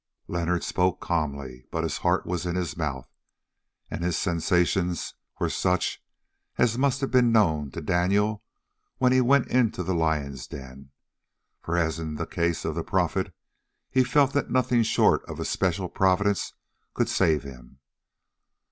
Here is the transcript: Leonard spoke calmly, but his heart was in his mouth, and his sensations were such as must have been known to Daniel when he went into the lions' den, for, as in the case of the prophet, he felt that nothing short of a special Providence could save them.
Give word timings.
Leonard 0.27 0.63
spoke 0.63 0.99
calmly, 0.99 1.67
but 1.69 1.83
his 1.83 1.97
heart 1.97 2.25
was 2.25 2.47
in 2.47 2.55
his 2.55 2.75
mouth, 2.75 3.07
and 3.91 4.03
his 4.03 4.17
sensations 4.17 5.13
were 5.39 5.47
such 5.47 6.03
as 6.57 6.75
must 6.75 7.01
have 7.01 7.11
been 7.11 7.31
known 7.31 7.69
to 7.69 7.81
Daniel 7.81 8.43
when 8.97 9.11
he 9.11 9.21
went 9.21 9.47
into 9.49 9.83
the 9.83 9.93
lions' 9.93 10.47
den, 10.47 10.89
for, 11.61 11.77
as 11.77 11.99
in 11.99 12.15
the 12.15 12.25
case 12.25 12.65
of 12.65 12.73
the 12.73 12.83
prophet, 12.83 13.31
he 13.91 14.03
felt 14.03 14.33
that 14.33 14.49
nothing 14.49 14.81
short 14.81 15.23
of 15.25 15.39
a 15.39 15.45
special 15.45 15.87
Providence 15.87 16.53
could 16.95 17.07
save 17.07 17.43
them. 17.43 17.77